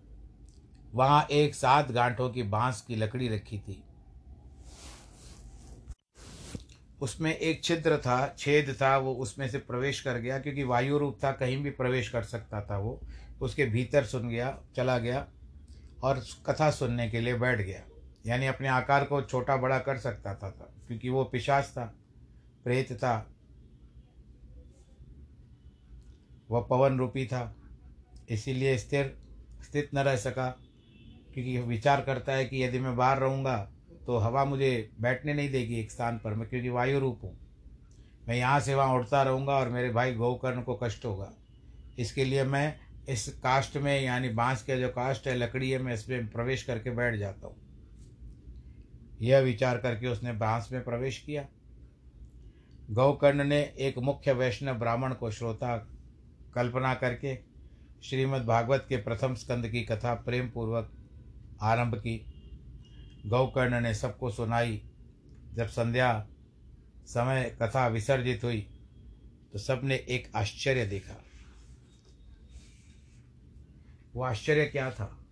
[0.93, 3.83] वहाँ एक सात गांठों की बाँस की लकड़ी रखी थी।
[7.01, 11.19] उसमें एक छिद्र था, छेद था, वो उसमें से प्रवेश कर गया, क्योंकि वायु रूप
[11.23, 13.01] था, कहीं भी प्रवेश कर सकता था वो।
[13.41, 15.25] उसके भीतर सुन गया चला गया
[16.03, 17.83] और कथा सुनने के लिए बैठ गया।
[18.25, 21.85] यानी अपने आकार को छोटा बड़ा कर सकता था, था क्योंकि वो पिशाच था
[22.63, 23.15] प्रेत था
[26.49, 27.55] वह पवन रूपी था
[28.29, 29.15] इसीलिए स्थिर
[29.63, 30.47] स्थित न रह सका
[31.33, 33.57] क्योंकि विचार करता है कि यदि मैं बाहर रहूँगा
[34.05, 37.35] तो हवा मुझे बैठने नहीं देगी एक स्थान पर मैं क्योंकि वायु रूप हूँ।
[38.27, 41.31] मैं यहाँ से वहाँ उड़ता रहूँगा और मेरे भाई गौकर्ण को कष्ट होगा।
[41.99, 45.93] इसके लिए मैं इस कास्ट में, यानी बाँस के जो कास्ट है, लकड़ी है, मैं
[45.93, 47.55] इसमें प्रवेश करके बैठ जाता हूँ।
[49.21, 51.45] यह विचार करके उसने बाँस में प्रवेश किया।
[52.91, 55.77] गौकर्ण ने एक मुख्य वैष्णव ब्राह्मण को श्रोता
[56.55, 57.35] कल्पना करके
[58.03, 60.91] श्रीमद् भागवत के प्रथम स्कंद की कथा प्रेम पूर्वक
[61.61, 62.17] आरंभ की।
[63.25, 64.81] गौकर्ण ने सबको सुनाई।
[65.53, 66.27] जब संध्या
[67.05, 68.61] समय कथा विसर्जित हुई
[69.53, 71.23] तो सबने एक आश्चर्य देखा।
[74.17, 75.25] वो आश्चर्य क्या था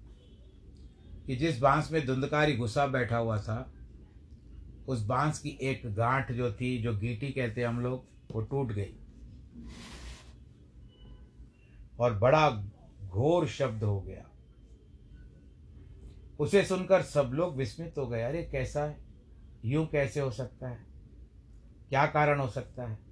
[1.27, 3.73] कि जिस बाँस में धुंधकारी घुसा बैठा हुआ था,
[4.87, 8.95] उस बाँस की एक गांठ जो थी, जो गीटी कहते हम लोग, वो टूट गई।
[11.99, 12.51] और बड़ा
[13.05, 14.29] घोर शब्द हो गया।
[16.39, 19.05] उसे सुनकर सब लोग विस्मित हो गए। अरे, कैसा है?
[19.65, 20.85] यूँ कैसे हो सकता है?
[21.89, 23.04] क्या कारण हो सकता है?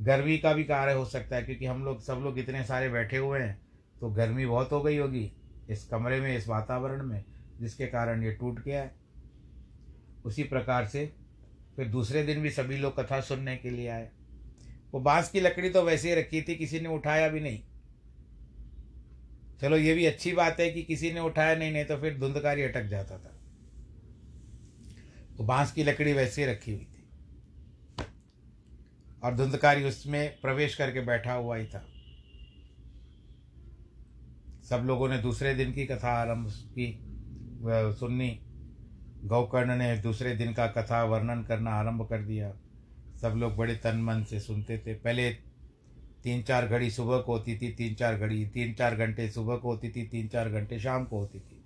[0.00, 3.16] गर्मी का भी कार्य हो सकता है, क्योंकि हम लोग, सब लोग इतने सारे बैठे
[3.16, 3.60] हुए हैं
[4.00, 5.30] तो गर्मी बहुत हो गई होगी
[5.70, 7.24] इस कमरे में, इस वातावरण में,
[7.60, 8.94] जिसके कारण ये टूट गया है।
[10.24, 11.04] उसी प्रकार से
[11.76, 14.08] फिर दूसरे दिन भी सभी लोग कथा सुनने के लिए आए।
[14.92, 17.62] वो बाँस की लकड़ी तो वैसे ही रखी थी, किसी ने उठाया भी नहीं।
[19.60, 22.62] चलो, ये भी अच्छी बात है कि किसी ने उठाया नहीं नहीं तो फिर धुंधकारी
[22.62, 23.36] अटक जाता था।
[25.36, 26.99] वो बाँस की लकड़ी वैसे ही रखी हुई थी।
[29.22, 31.84] और धुंधकारी उसमें प्रवेश करके बैठा हुआ ही था।
[34.64, 36.86] सब लोगों ने दूसरे दिन की कथा आरंभ की
[37.98, 38.38] सुननी,
[39.24, 42.52] गौकर्ण ने दूसरे दिन का कथा वर्णन करना आरंभ कर दिया।
[43.20, 45.30] सब लोग बड़े तन मन से सुनते थे। पहले
[46.24, 49.68] तीन चार घड़ी सुबह को होती थी तीन चार घड़ी तीन चार घंटे सुबह को
[49.68, 51.62] होती थी तीन चार घंटे शाम को होती थी।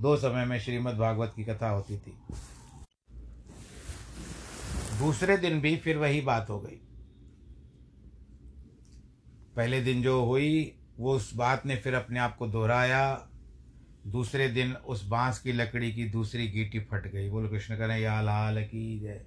[0.00, 2.12] दो समय में श्रीमद् भागवत की कथा होती थी।
[4.98, 6.80] दूसरे दिन भी फिर वही बात हो गई।
[9.56, 13.30] पहले दिन जो हुई, वो उस बात ने फिर अपने आप को दोहराया।
[14.06, 18.20] दूसरे दिन उस बाँस की लकड़ी की दूसरी गीटी फट गई। बोलो, कृष्ण करें या
[18.20, 19.26] लाल की जय।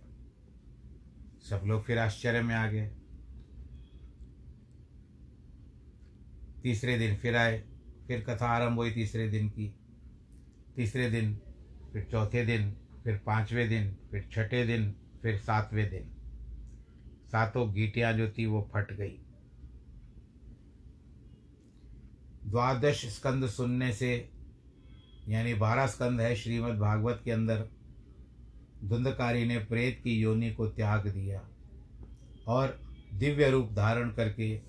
[1.49, 2.91] सब लोग फिर आश्चर्य में आ गए।
[6.63, 7.63] तीसरे दिन फिर आए,
[8.07, 9.75] फिर कथा आरंभ हुई तीसरे दिन की।
[10.75, 11.35] तीसरे दिन,
[11.93, 12.71] फिर चौथे दिन,
[13.03, 16.11] फिर पाँचवें दिन, फिर छठे दिन फिर सातवें दिन।
[17.27, 19.17] सातों गीटियाँ जो थी वो फट गई।
[22.45, 24.29] द्वादश स्कंद सुनने से,
[25.29, 27.67] यानी बारह स्कंद है श्रीमद् भागवत के अंदर,
[28.83, 31.49] धुंधकारी ने प्रेत की योनि को त्याग दिया
[32.47, 32.79] और
[33.13, 34.61] दिव्य रूप धारण करके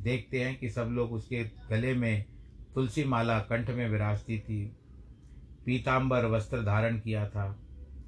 [0.00, 2.24] देखते हैं कि सब लोग उसके गले में
[2.74, 4.76] तुलसी माला कंठ में विराजती थी।
[5.66, 7.60] पीताम्बर वस्त्र धारण किया था।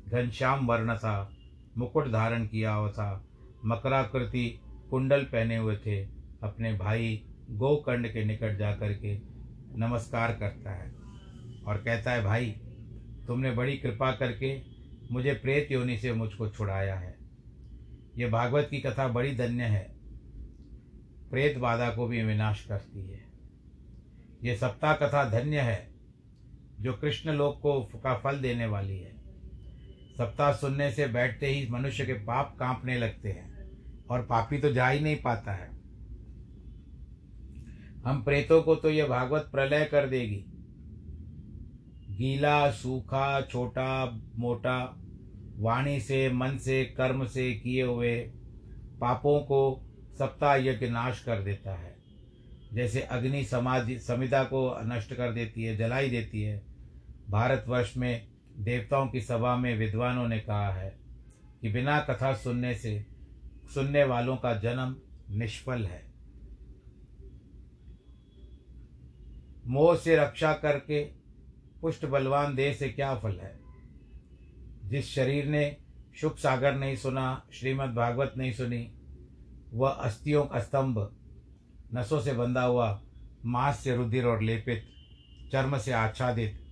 [0.09, 1.38] घनश्याम वर्ण था।
[1.79, 3.25] मुकुट धारण किया हुआ था
[3.65, 4.61] मकराकृति
[4.91, 6.05] कुंडल पहने हुए थे।
[6.43, 9.19] अपने भाई गोकर्ण के निकट जा कर के
[9.79, 10.91] नमस्कार करता है
[11.67, 12.51] और कहता है, भाई,
[13.27, 14.63] तुमने बड़ी कृपा करके
[15.13, 17.19] मुझे प्रेत योनि से मुझको छुड़ाया है।
[18.17, 19.95] ये भागवत की कथा बड़ी धन्य है।
[21.31, 23.25] प्रेत बाधा को भी विनाश करती है।
[24.45, 25.91] ये सप्ताह कथा धन्य है,
[26.81, 29.18] जो कृष्ण लोक को का फल देने वाली है।
[30.19, 33.71] सप्ताह सुनने से बैठते ही मनुष्य के पाप कांपने लगते हैं
[34.11, 35.69] और पापी तो जा ही नहीं पाता है।
[38.07, 40.45] हम प्रेतों को तो यह भागवत प्रलय कर देगी।
[42.11, 45.05] गीला, सूखा, छोटा, मोटा,
[45.57, 48.21] वाणी से, मन से, कर्म से किए हुए
[49.01, 51.97] पापों को सप्ताह यज्ञ नाश कर देता है।
[52.73, 56.63] जैसे अग्नि समाधि, समिधा को नष्ट कर देती है, जलाई देती है।
[57.31, 58.27] भारतवर्ष में
[58.59, 60.99] देवताओं की सभा में विद्वानों ने कहा है
[61.61, 63.07] कि बिना कथा सुनने से,
[63.75, 64.97] सुनने वालों का जन्म
[65.31, 66.13] निष्फल है।
[69.67, 71.05] मोह से रक्षा करके
[71.81, 73.61] पुष्ट बलवान देह से क्या फल है?
[74.85, 75.77] जिस शरीर ने
[76.17, 78.93] शुभ सागर नहीं सुना, श्रीमद् भागवत नहीं सुनी,
[79.73, 81.17] वह अस्थियों का स्तंभ
[81.95, 83.03] नसों से बंधा हुआ,
[83.45, 84.89] मांस से रुधिर और लेपित,
[85.53, 86.65] चर्म से आच्छादित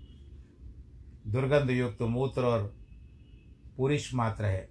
[1.29, 2.77] दुर्गंध युक्त मूत्र और
[3.77, 4.69] पुरुष मात्र है।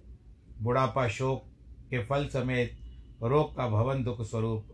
[0.60, 1.44] बुढ़ापा शोक
[1.90, 2.78] के फल समेत
[3.22, 4.68] रोग का भवन दुख स्वरूप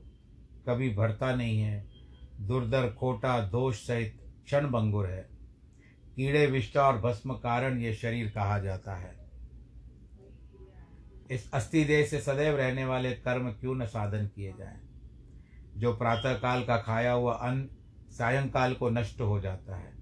[0.68, 1.88] कभी भरता नहीं है।
[2.40, 5.29] दुर्दर, खोटा, दोष सहित क्षण भंगुर है।
[6.16, 9.31] कीड़े विष्टा और भस्म कारण ये शरीर कहा जाता है।
[11.31, 14.81] इस अस्थि देह से सदैव रहने वाले कर्म क्यों न साधन किए जाएँ?
[15.77, 17.68] जो प्रातः काल का खाया हुआ अन्न
[18.11, 20.02] सायंकाल को नष्ट हो जाता है।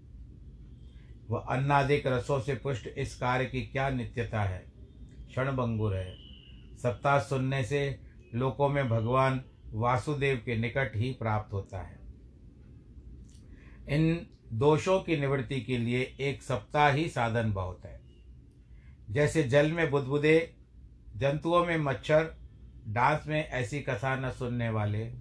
[1.31, 4.59] वह अन्नादिक रसों से पुष्ट इस कार्य की क्या नित्यता है?
[5.29, 6.17] क्षण भंगुर है।
[6.77, 8.01] सप्ताह सुनने से
[8.35, 12.01] लोकों में भगवान वासुदेव के निकट ही प्राप्त होता है।
[13.89, 18.01] इन दोषों की निवृत्ति के लिए एक सप्ताह ही साधन बहुत है।
[19.11, 20.55] जैसे जल में बुदबुदे,
[21.17, 22.35] जंतुओं में मच्छर,
[22.89, 25.13] डांस में ऐसी कथा न सुनने वाले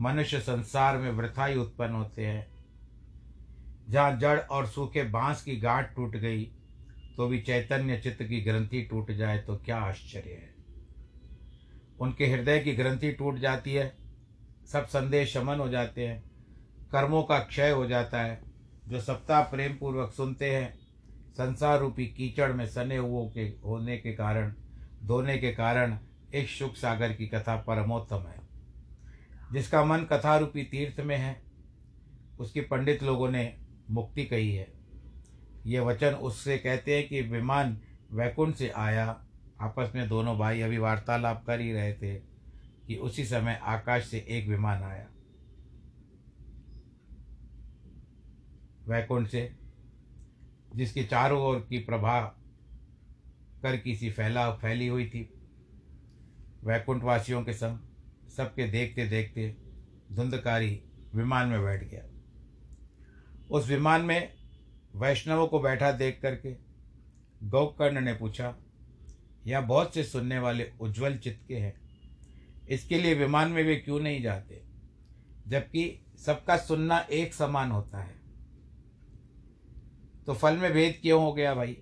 [0.00, 2.57] मनुष्य संसार में वृथा ही उत्पन्न होते हैं
[3.88, 6.44] जहाँ जड़ और सूखे बाँस की गांठ टूट गई
[7.16, 10.54] तो भी चैतन्य चित्त की ग्रंथि टूट जाए तो क्या आश्चर्य है।
[12.00, 13.96] उनके हृदय की ग्रंथि टूट जाती है,
[14.66, 16.22] सब संदेश शमन हो जाते हैं,
[16.92, 18.40] कर्मों का क्षय हो जाता है,
[18.88, 20.72] जो सप्ताह प्रेम पूर्वक सुनते हैं,
[21.32, 24.52] संसार रूपी कीचड़ में सने हुओं के होने के कारण,
[25.04, 25.98] धोने के कारण
[26.34, 28.40] इस सुख सागर की कथा परमोत्तम है,
[29.52, 31.40] जिसका मन कथा रूपी तीर्थ में है।
[32.40, 33.44] उसकी पंडित लोगों ने
[33.90, 34.72] मुक्ति कही है।
[35.66, 37.80] ये वचन उससे कहते हैं कि विमान
[38.12, 39.24] वैकुंठ से आया।
[39.60, 42.14] आपस में दोनों भाई अभी वार्तालाप कर ही रहे थे
[42.86, 45.08] कि उसी समय आकाश से एक विमान आया।
[48.88, 49.56] वैकुंठ से,
[50.76, 52.20] जिसकी चारों ओर की प्रभा
[53.62, 55.34] कर की सी फैला फैली हुई थी।
[56.64, 57.78] वैकुंठवासियों के संग
[58.28, 59.56] सबके देखते देखते
[60.12, 60.82] धुंधकारी
[61.14, 62.17] विमान में बैठ गया।
[63.50, 64.32] उस विमान में
[64.96, 66.56] वैष्णवों को बैठा देख करके
[67.48, 68.56] गौकर्ण ने पूछा,
[69.46, 71.80] यह बहुत से सुनने वाले उज्जवल चित्त के हैं।
[72.68, 74.62] इसके लिए विमान में वे क्यों नहीं जाते?
[75.48, 78.14] जबकि सबका सुनना एक समान होता है।
[80.26, 81.76] तो फल में भेद क्यों हो गया भाई?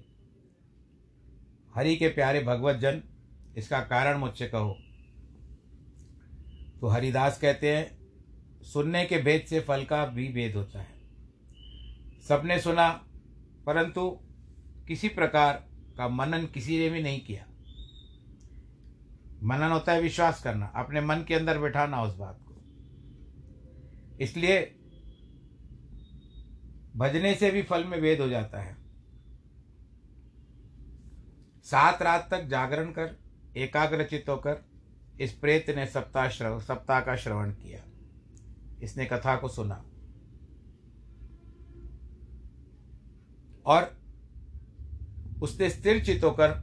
[1.75, 3.03] हरि के प्यारे भगवत जन,
[3.57, 4.79] इसका कारण मुझसे कहो।
[6.81, 7.99] तो हरिदास कहते हैं,
[8.63, 10.96] सुनने के भेद से फल का भी भेद होता है।
[12.29, 12.89] सबने सुना,
[13.67, 14.11] परंतु
[14.89, 17.47] किसी प्रकार का मनन किसी ने भी नहीं किया।
[19.43, 22.55] मनन होता है विश्वास करना, अपने मन के अंदर बैठाना उस बात को।
[24.21, 24.73] इसलिए
[26.97, 28.77] भजने से भी फल में वेद हो जाता है।
[31.65, 33.19] सात रात तक जागरण कर
[33.57, 34.65] एकाग्रचित होकर
[35.21, 37.81] इस प्रेत ने सप्ताह सप्ताह का श्रवण किया।
[38.83, 39.85] इसने कथा को सुना।
[43.67, 43.95] और
[45.43, 46.55] उसने स्थिर चित होकर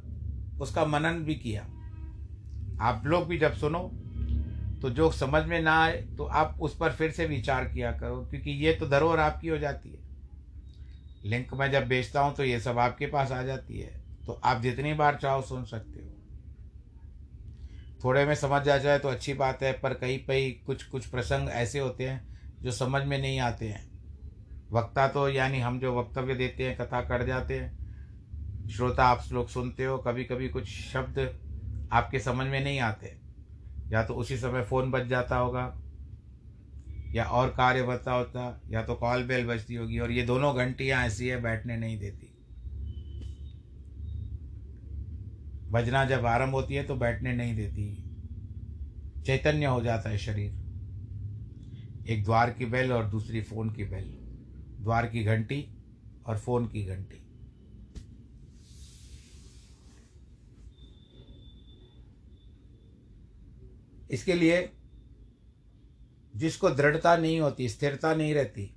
[0.62, 1.64] उसका मनन भी किया।
[2.82, 3.80] आप लोग भी जब सुनो
[4.82, 8.16] तो जो समझ में ना आए तो आप उस पर फिर से विचार किया करो,
[8.22, 10.02] क्योंकि ये तो धरोहर आपकी हो जाती है।
[11.26, 13.92] लिंक मैं जब बेचता हूँ तो ये सब आपके पास आ जाती है।
[14.26, 16.10] तो आप जितनी बार चाहो, सुन सकते हो।
[18.04, 21.50] थोड़े में समझ आ जाए तो अच्छी बात है, पर कहीं कहीं कुछ कुछ प्रसंग
[21.50, 22.22] ऐसे होते हैं,
[22.62, 23.93] जो समझ में नहीं आते हैं।
[24.74, 27.74] वक्ता तो यानी हम जो वक्तव्य देते हैं, कथा कर जाते हैं।
[28.70, 31.36] श्रोता आप लोग सुनते हो कभी कभी कुछ शब्द
[31.92, 33.18] आपके समझ में नहीं आते।
[33.92, 35.78] या तो उसी समय फ़ोन बज जाता होगा,
[37.14, 41.06] या और कार्य बता होता, या तो कॉल बेल बजती होगी, और ये दोनों घंटियाँ
[41.06, 42.34] ऐसी है, बैठने नहीं देती।
[45.72, 48.04] भजना जब आरंभ होती है तो बैठने नहीं देती।
[49.26, 50.56] चैतन्य हो जाता है शरीर।
[52.08, 54.23] एक द्वार की बेल और दूसरी फ़ोन की बेल।
[54.84, 55.74] द्वार की घंटी
[56.26, 57.20] और फ़ोन की घंटी।
[64.12, 64.74] इसके लिए
[66.36, 68.76] जिसको दृढ़ता नहीं होती, स्थिरता नहीं रहती,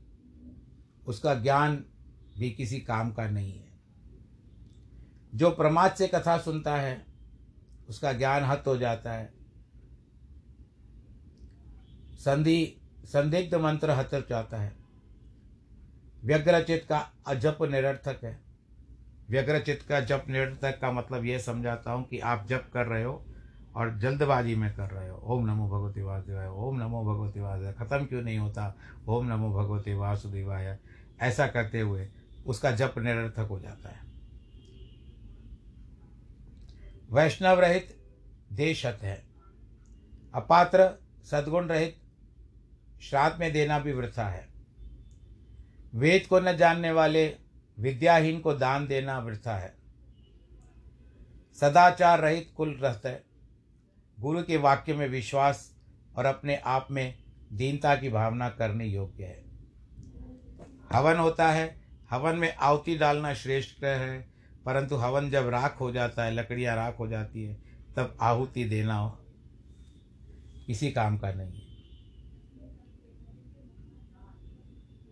[1.06, 1.84] उसका ज्ञान
[2.38, 3.72] भी किसी काम का नहीं है।
[5.34, 7.06] जो प्रमाद से कथा सुनता है,
[7.88, 9.34] उसका ज्ञान हत हो जाता है।
[12.14, 14.85] संधि, संदिग्ध मंत्र हत जाता है।
[16.26, 18.38] व्यग्रचित का अजप निरर्थक है।
[19.30, 23.24] व्यग्रचित का जप निरर्थक का मतलब यह समझाता हूँ कि आप जप कर रहे हो
[23.76, 28.06] और जल्दबाजी में कर रहे हो। ओम नमो भगवती वासुदेवाय, ओम नमो भगवती वासुदेव ख़त्म
[28.06, 28.74] क्यों नहीं होता?
[29.08, 30.78] ओम नमो भगवती वासुदेवाय,
[31.20, 32.08] ऐसा करते हुए
[32.46, 34.04] उसका जप निरर्थक हो जाता है।
[37.10, 37.96] वैष्णव रहित
[38.52, 39.22] देशत है।
[40.34, 40.90] अपात्र
[41.24, 41.96] सद्गुण रहित
[43.02, 44.55] श्राद्ध में देना भी वृथा है।
[45.96, 47.36] वेद को न जानने वाले
[47.78, 49.74] विद्याहीन को दान देना वृथा है।
[51.60, 53.24] सदाचार रहित कुल रहता है।
[54.20, 55.76] गुरु के वाक्य में विश्वास
[56.16, 57.18] और अपने आप में
[57.52, 59.44] दीनता की भावना करने योग्य है।
[60.92, 64.28] हवन होता है। हवन में आहुति डालना श्रेष्ठ है,
[64.64, 67.54] परंतु हवन जब राख हो जाता है, लकड़ियाँ राख हो जाती है,
[67.96, 69.18] तब आहुति देना
[70.66, 71.65] किसी काम का नहीं है।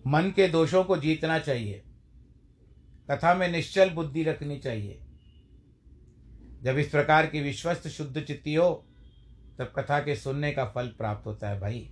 [0.07, 1.83] मन के दोषों को जीतना चाहिए।
[3.11, 5.01] कथा में निश्चल बुद्धि रखनी चाहिए।
[6.63, 8.87] जब इस प्रकार की विश्वस्त शुद्ध चित्ती हो,
[9.59, 11.91] तब कथा के सुनने का फल प्राप्त होता है भाई।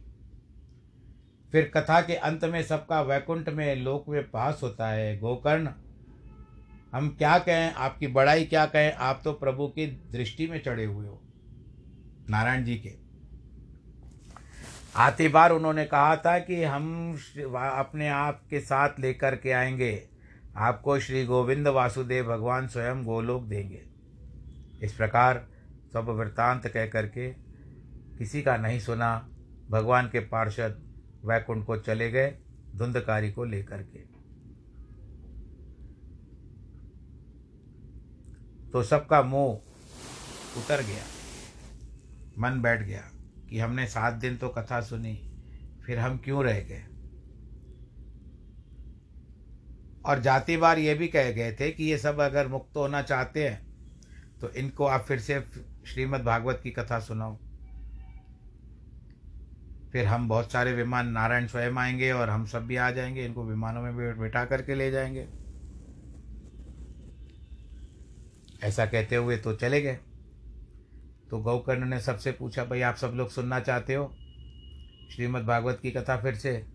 [1.53, 5.69] फिर कथा के अंत में सबका वैकुंठ में लोक में पास होता है गोकर्ण।
[6.93, 11.07] हम क्या कहें, आपकी बड़ाई क्या कहें, आप तो प्रभु की दृष्टि में चढ़े हुए
[11.07, 11.23] हो।
[12.31, 13.02] नारायण जी के
[14.97, 17.13] आती बार उन्होंने कहा था कि हम
[17.55, 20.09] अपने आप के साथ लेकर के आएँगे।
[20.57, 23.83] आपको श्री गोविंद वासुदेव भगवान स्वयं गोलोक देंगे।
[24.83, 25.47] इस प्रकार
[25.93, 27.31] सब वृत्तांत कह करके
[28.19, 29.29] किसी का नहीं सुना,
[29.71, 30.83] भगवान के पार्षद
[31.25, 32.39] वैकुंठ को चले गए,
[32.77, 33.99] धुंधकारी को लेकर के।
[38.71, 39.53] तो सबका मोह
[40.59, 41.05] उतर गया,
[42.39, 43.09] मन बैठ गया।
[43.53, 45.15] कि हमने सात दिन तो कथा सुनी,
[45.87, 46.85] फिर हम क्यों रह गए?
[50.05, 53.49] और जाति बार ये भी कह गए थे कि ये सब अगर मुक्त होना चाहते
[53.49, 53.61] हैं
[54.41, 55.41] तो इनको आप फिर से
[55.87, 57.37] श्रीमद् भागवत की कथा सुनाओ।
[59.93, 63.45] फिर हम बहुत सारे विमान नारायण स्वयं आएँगे और हम सब भी आ जाएँगे, इनको
[63.45, 65.27] विमानों में बिठा करके ले जाएँगे।
[68.63, 69.99] ऐसा कहते हुए तो चले गए।
[71.33, 74.15] तो गौकर्ण ने सबसे पूछा, भाई आप सब लोग सुनना चाहते हो?
[75.13, 76.67] श्रीमद् भागवत की कथा फिर से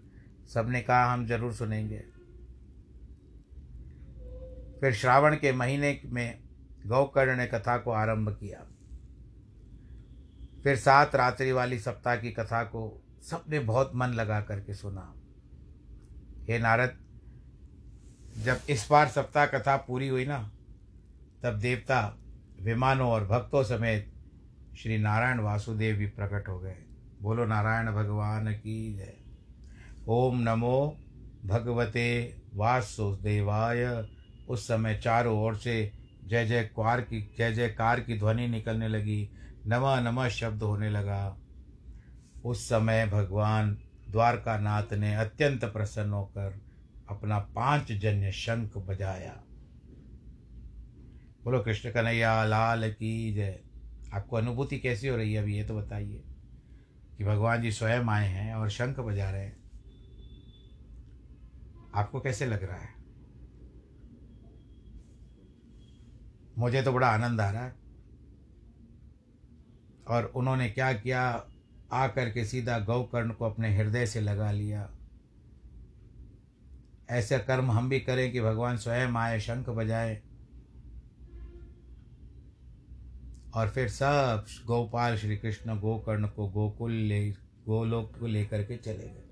[0.53, 1.99] सबने कहा, हम ज़रूर सुनेंगे.
[4.81, 6.39] फिर श्रावण के महीने में
[6.87, 8.65] गौकर्ण ने कथा को आरंभ किया।
[10.63, 15.13] फिर सात रात्रि वाली सप्ताह की कथा को सबने बहुत मन लगा करके सुना।
[16.49, 16.97] हे नारद,
[18.37, 20.51] जब इस बार सप्ताह कथा पूरी हुई ना,
[21.43, 22.17] तब देवता,
[22.61, 24.13] विमानों और भक्तों समेत
[24.77, 26.75] श्री नारायण वासुदेव भी प्रकट हो गए।
[27.21, 29.13] बोलो, नारायण भगवान की जय।
[30.07, 30.97] ओम नमो
[31.45, 34.07] भगवते वासुदेवाय।
[34.49, 35.91] उस समय चारों ओर से
[36.25, 39.29] जय जय क्वार की, जय जयकार की ध्वनि निकलने लगी।
[39.67, 41.37] नमः नमः शब्द होने लगा।
[42.45, 43.77] उस समय भगवान
[44.09, 46.61] द्वारका नाथ ने अत्यंत प्रसन्न होकर
[47.09, 49.43] अपना पाँच जन्य शंख बजाया।
[51.43, 53.59] बोलो, कृष्ण कन्हैया, लाल की जय।
[54.13, 56.23] आपको अनुभूति कैसी हो रही है अभी, ये तो बताइए।
[57.17, 59.57] कि भगवान जी स्वयं आए हैं और शंख बजा रहे हैं।
[61.95, 62.97] आपको कैसे लग रहा है?
[66.57, 67.75] मुझे तो बड़ा आनंद आ रहा है।
[70.07, 71.47] और उन्होंने क्या किया?
[71.91, 74.91] आकर के सीधा गौकर्ण को अपने हृदय से लगा लिया।
[77.09, 80.26] ऐसे कर्म हम भी करें कि भगवान स्वयं आए, शंख बजाए।
[83.53, 87.31] और फिर सब गोपाल श्री कृष्ण गोकर्ण को गोकुल ले,
[87.65, 89.23] गोलोक को लेकर के चले गए।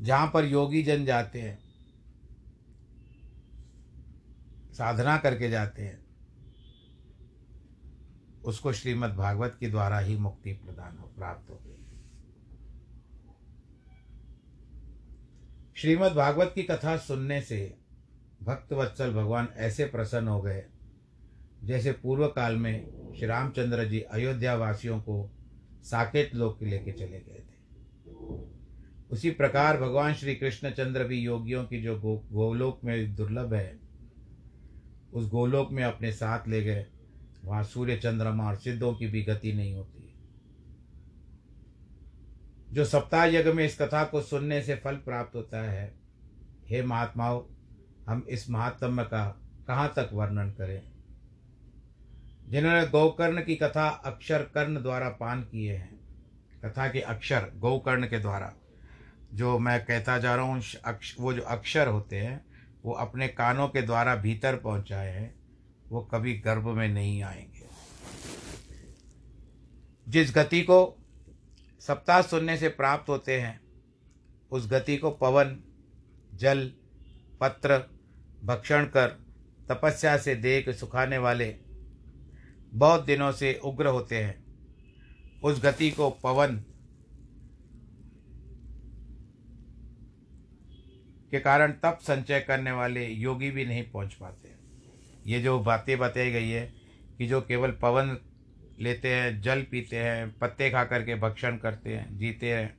[0.00, 1.58] जहाँ पर योगी जन जाते हैं,
[4.72, 6.06] साधना करके जाते हैं,
[8.44, 11.72] उसको श्रीमद् भागवत के द्वारा ही मुक्ति प्रदान हो, प्राप्त हो गई।
[15.76, 17.78] श्रीमद् भागवत की कथा सुनने से
[18.42, 20.64] भक्त वत्सल भगवान ऐसे प्रसन्न हो गए
[21.66, 22.86] जैसे पूर्व काल में
[23.16, 25.30] श्री रामचंद्र जी अयोध्या वासियों को
[25.82, 27.56] साकेत लोक के लेके चले गए थे।
[29.10, 33.78] उसी प्रकार भगवान श्री कृष्णचंद्र भी योगियों की जो गो, गोलोक में दुर्लभ है,
[35.12, 36.86] उस गोलोक में अपने साथ ले गए।
[37.44, 40.14] वहाँ सूर्य चंद्रमा और सिद्धों की भी गति नहीं होती।
[42.72, 45.94] जो सप्ताह यज्ञ में इस कथा को सुनने से फल प्राप्त होता है,
[46.68, 47.42] हे महात्माओं,
[48.08, 50.95] हम इस महात्म्य का कहाँ तक वर्णन करें?
[52.48, 56.00] जिन्होंने गौकर्ण की कथा अक्षर कर्ण द्वारा पान किए हैं,
[56.64, 58.54] कथा के अक्षर, गौकर्ण के द्वारा,
[59.34, 62.46] जो मैं कहता जा रहा हूँ, अक्ष, वो जो अक्षर होते हैं,
[62.84, 65.34] वो अपने कानों के द्वारा भीतर पहुँचाए हैं,
[65.88, 67.66] वो कभी गर्भ में नहीं आएँगे।
[70.08, 70.98] जिस गति को
[71.80, 73.60] सप्ताह सुनने से प्राप्त होते हैं,
[74.50, 75.60] उस गति को पवन,
[76.34, 76.72] जल,
[77.40, 77.90] पत्र,
[78.44, 79.08] भक्षण कर,
[79.68, 81.56] तपस्या से देख सुखाने वाले
[82.74, 84.44] बहुत दिनों से उग्र होते हैं।
[85.42, 86.56] उस गति को पवन
[91.30, 94.54] के कारण तप संचय करने वाले योगी भी नहीं पहुँच पाते
[95.26, 96.72] ये जो बातें बताई गई है
[97.18, 98.16] कि जो केवल पवन
[98.80, 102.76] लेते हैं, जल पीते हैं, पत्ते खा करके भक्षण करते हैं, जीते हैं,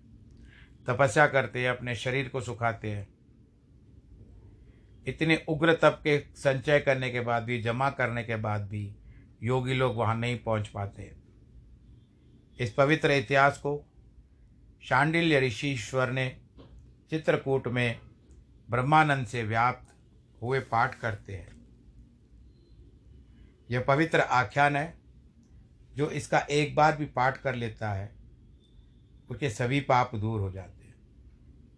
[0.88, 3.08] तपस्या करते हैं, अपने शरीर को सुखाते हैं,
[5.08, 8.96] इतने उग्र तप के संचय करने के बाद भी, जमा करने के बाद भी
[9.44, 11.16] योगी लोग वहाँ नहीं पहुँच पाते
[12.60, 13.86] इस पवित्र इतिहास को
[14.82, 16.42] शांडिल्य ऋषिश्वर ने
[17.10, 18.00] चित्रकूट में
[18.70, 19.96] ब्रह्मानंद से व्याप्त
[20.42, 21.58] हुए पाठ करते हैं।
[23.72, 24.98] यह पवित्र आख्यान है,
[25.96, 28.16] जो इसका एक बार भी पाठ कर लेता है,
[29.30, 30.96] उसके सभी पाप दूर हो जाते हैं।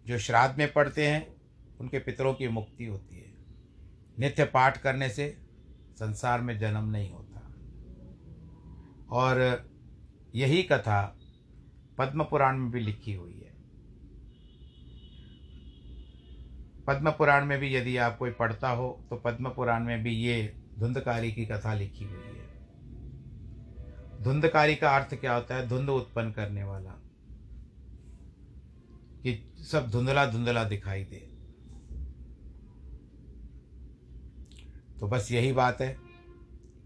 [0.06, 1.34] जो श्राद्ध में पढ़ते हैं,
[1.80, 3.34] उनके पितरों की मुक्ति होती है।
[4.18, 5.38] नित्य पाठ करने से
[5.94, 7.29] संसार में जन्म नहीं होता।
[9.10, 9.68] और
[10.34, 11.18] यही कथा
[11.98, 13.50] पद्म पुराण में भी लिखी हुई है।
[16.86, 20.54] पद्म पुराण में भी यदि आप कोई पढ़ता हो तो पद्म पुराण में भी ये
[20.78, 22.50] धुंधकारी की कथा लिखी हुई है।
[24.22, 25.68] धुंधकारी का अर्थ क्या होता है?
[25.68, 26.90] धुंध उत्पन्न करने वाला।
[29.22, 31.16] कि सब धुंधला धुंधला दिखाई दे।
[35.00, 36.09] तो बस यही बात है।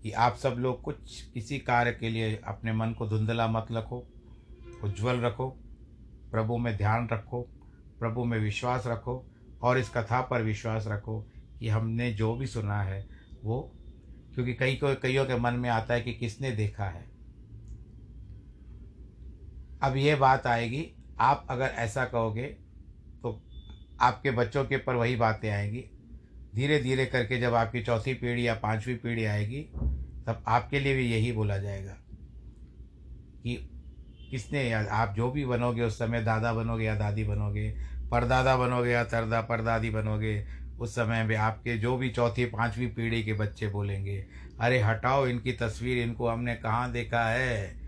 [0.05, 4.07] कि आप सब लोग कुछ किसी कार्य के लिए अपने मन को धुंधला मत रखो
[4.84, 5.48] उज्जवल रखो,
[6.30, 7.40] प्रभु में ध्यान रखो,
[7.98, 9.26] प्रभु में विश्वास रखो
[9.62, 11.20] और इस कथा पर विश्वास रखो
[11.61, 13.07] कि हमने जो भी सुना है
[13.44, 13.72] वो,
[14.34, 17.05] क्योंकि कई को कईयों के मन में आता है कि किसने देखा है।
[19.82, 20.86] अब ये बात आएगी,
[21.20, 22.46] आप अगर ऐसा कहोगे
[23.22, 23.42] तो
[24.00, 25.84] आपके बच्चों के ऊपर वही बातें आएँगी।
[26.55, 29.62] धीरे धीरे करके जब आपकी चौथी पीढ़ी या पांचवी पीढ़ी आएगी
[30.27, 31.93] तब आपके लिए भी यही बोला जाएगा
[33.43, 33.70] कि
[34.31, 37.70] किसने, आप जो भी बनोगे, उस समय दादा बनोगे या दादी बनोगे,
[38.11, 40.47] परदादा बनोगे या तरदा, परदादी बनोगे,
[40.81, 44.27] उस समय में आपके जो भी चौथी, पांचवी पीढ़ी के बच्चे बोलेंगे,
[44.61, 47.81] अरे हटाओ इनकी तस्वीर, इनको हमने कहाँ देखा है?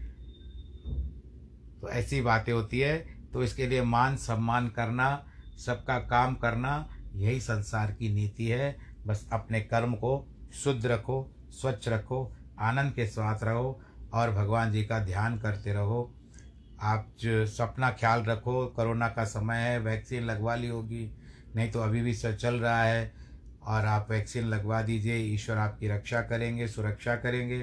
[1.80, 2.98] तो ऐसी बातें होती है।
[3.32, 5.26] तो इसके लिए मान सम्मान करना,
[5.66, 8.76] सबका काम करना, यही संसार की नीति है।
[9.06, 13.80] बस अपने कर्म को शुद्ध रखो स्वच्छ रखो, आनंद के साथ रहो
[14.12, 16.12] और भगवान जी का ध्यान करते रहो।
[16.80, 21.10] आप जो सपना ख्याल रखो, कोरोना का समय है, वैक्सीन लगवा ली होगी,
[21.56, 23.12] नहीं तो अभी भी चल रहा है
[23.64, 27.60] और आप वैक्सीन लगवा दीजिए, ईश्वर आपकी रक्षा करेंगे, सुरक्षा करेंगे।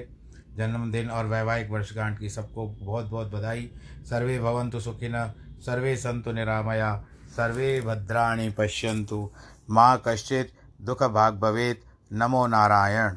[0.56, 3.70] जन्मदिन और वैवाहिक वर्षगांठ की सबको बहुत बहुत बधाई।
[4.10, 5.14] सर्वे भवंतु सुखिन,
[5.60, 6.94] सर्वे संतु निरामया,
[7.28, 9.30] सर्वे भद्राणी पश्यंतु
[9.70, 13.16] माँ कश्चित दुख भाग भवेत्, नमो नारायण।